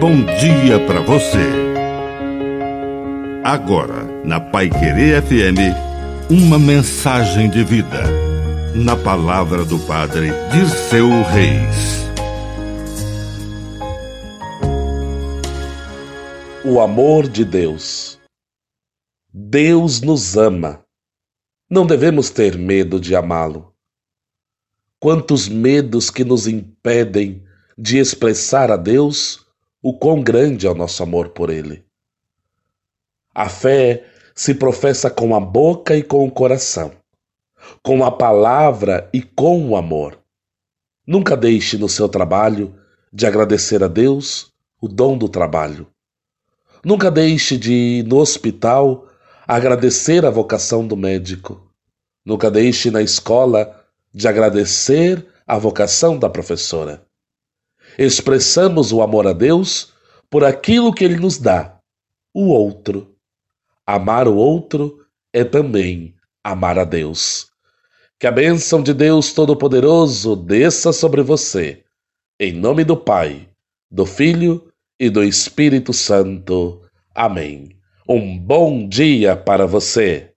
bom 0.00 0.24
dia 0.24 0.84
para 0.86 1.00
você. 1.00 1.38
Agora, 3.44 4.04
na 4.24 4.40
Pai 4.40 4.70
Querer 4.70 5.22
FM, 5.22 6.30
uma 6.30 6.58
mensagem 6.58 7.50
de 7.50 7.62
vida. 7.62 8.02
Na 8.74 8.96
palavra 8.96 9.64
do 9.64 9.78
Padre 9.80 10.30
de 10.50 10.68
seu 10.88 11.08
Reis. 11.22 12.04
O 16.64 16.80
amor 16.80 17.28
de 17.28 17.44
Deus. 17.44 18.18
Deus 19.32 20.00
nos 20.00 20.36
ama. 20.36 20.82
Não 21.70 21.86
devemos 21.86 22.30
ter 22.30 22.58
medo 22.58 22.98
de 22.98 23.14
amá-lo. 23.14 23.72
Quantos 24.98 25.48
medos 25.48 26.10
que 26.10 26.24
nos 26.24 26.48
impedem 26.48 27.44
de 27.76 27.98
expressar 27.98 28.70
a 28.70 28.76
Deus 28.76 29.43
o 29.86 29.92
quão 29.92 30.22
grande 30.22 30.66
é 30.66 30.70
o 30.70 30.74
nosso 30.74 31.02
amor 31.02 31.28
por 31.28 31.50
Ele. 31.50 31.84
A 33.34 33.50
fé 33.50 34.06
se 34.34 34.54
professa 34.54 35.10
com 35.10 35.34
a 35.34 35.40
boca 35.40 35.94
e 35.94 36.02
com 36.02 36.26
o 36.26 36.30
coração, 36.30 36.92
com 37.82 38.02
a 38.02 38.10
palavra 38.10 39.10
e 39.12 39.20
com 39.20 39.68
o 39.68 39.76
amor. 39.76 40.18
Nunca 41.06 41.36
deixe 41.36 41.76
no 41.76 41.86
seu 41.86 42.08
trabalho 42.08 42.74
de 43.12 43.26
agradecer 43.26 43.84
a 43.84 43.86
Deus 43.86 44.54
o 44.80 44.88
dom 44.88 45.18
do 45.18 45.28
trabalho. 45.28 45.86
Nunca 46.82 47.10
deixe 47.10 47.58
de, 47.58 48.02
no 48.08 48.20
hospital, 48.20 49.06
agradecer 49.46 50.24
a 50.24 50.30
vocação 50.30 50.86
do 50.86 50.96
médico. 50.96 51.70
Nunca 52.24 52.50
deixe 52.50 52.90
na 52.90 53.02
escola 53.02 53.84
de 54.14 54.26
agradecer 54.26 55.26
a 55.46 55.58
vocação 55.58 56.18
da 56.18 56.30
professora 56.30 57.04
expressamos 57.98 58.92
o 58.92 59.02
amor 59.02 59.26
a 59.26 59.32
Deus 59.32 59.92
por 60.30 60.44
aquilo 60.44 60.92
que 60.92 61.04
Ele 61.04 61.16
nos 61.16 61.38
dá, 61.38 61.78
o 62.34 62.48
outro. 62.48 63.14
Amar 63.86 64.26
o 64.26 64.36
outro 64.36 65.04
é 65.32 65.44
também 65.44 66.14
amar 66.42 66.78
a 66.78 66.84
Deus. 66.84 67.48
Que 68.18 68.26
a 68.26 68.32
bênção 68.32 68.82
de 68.82 68.92
Deus 68.92 69.32
Todo-Poderoso 69.32 70.34
desça 70.34 70.92
sobre 70.92 71.22
você, 71.22 71.84
em 72.40 72.52
nome 72.52 72.84
do 72.84 72.96
Pai, 72.96 73.48
do 73.90 74.04
Filho 74.04 74.72
e 74.98 75.08
do 75.08 75.22
Espírito 75.22 75.92
Santo. 75.92 76.82
Amém. 77.14 77.76
Um 78.08 78.38
bom 78.38 78.88
dia 78.88 79.36
para 79.36 79.66
você. 79.66 80.33